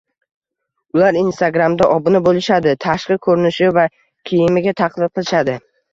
[0.97, 3.85] Ular Instagramda obuna bo'lishadi, tashqi ko'rinishi va
[4.31, 5.61] kiyimiga taqlid qilishadi